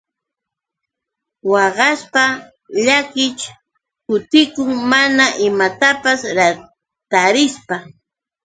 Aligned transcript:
Waqashpa 1.51 2.23
llakiish 2.85 3.45
kutikun 4.05 4.71
mana 4.91 5.25
imatapis 5.47 6.21
tarishpa. 7.11 7.75